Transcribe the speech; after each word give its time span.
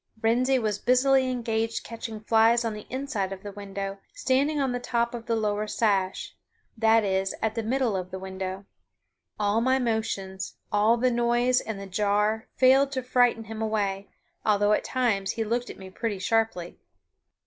Wrensie 0.19 0.57
was 0.57 0.79
busily 0.79 1.29
engaged 1.29 1.83
catching 1.83 2.21
flies 2.21 2.65
on 2.65 2.73
the 2.73 2.87
inside 2.89 3.31
of 3.31 3.43
the 3.43 3.51
window, 3.51 3.99
standing 4.15 4.59
on 4.59 4.71
the 4.71 4.79
top 4.79 5.13
of 5.13 5.27
the 5.27 5.35
lower 5.35 5.67
sash; 5.67 6.35
that 6.75 7.03
is, 7.03 7.35
at 7.39 7.53
the 7.53 7.61
middle 7.61 7.95
of 7.95 8.09
the 8.09 8.17
window. 8.17 8.65
All 9.39 9.61
my 9.61 9.77
motions, 9.77 10.55
all 10.71 10.97
the 10.97 11.11
noise 11.11 11.61
and 11.61 11.79
the 11.79 11.85
jar 11.85 12.47
failed 12.55 12.91
to 12.93 13.03
frighten 13.03 13.43
him 13.43 13.61
away, 13.61 14.09
although 14.43 14.73
at 14.73 14.83
times 14.83 15.33
he 15.33 15.43
looked 15.43 15.69
at 15.69 15.77
me 15.77 15.91
pretty 15.91 16.17
sharply. 16.17 16.79